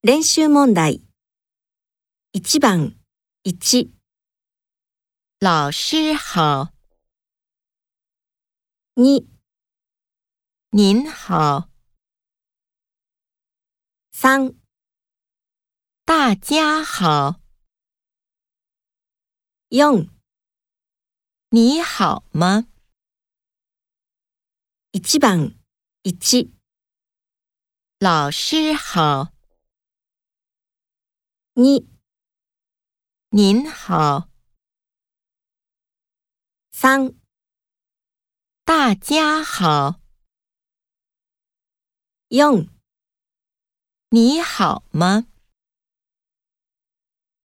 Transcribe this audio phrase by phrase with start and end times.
[0.00, 1.04] 练习问题。
[2.30, 2.96] 一番
[3.42, 3.92] 一，
[5.40, 6.72] 老师好。
[8.94, 9.04] 二，
[10.70, 11.68] 您好。
[14.12, 14.54] 三，
[16.04, 17.40] 大家好。
[19.70, 20.06] 用，
[21.50, 22.68] 你好吗？
[24.92, 25.58] 一番
[26.04, 26.54] 一，
[27.98, 29.32] 老师好。
[31.60, 31.88] 你，
[33.30, 34.28] 您好。
[36.70, 37.18] 三，
[38.62, 39.98] 大家好。
[42.28, 42.68] 用，
[44.10, 45.24] 你好吗？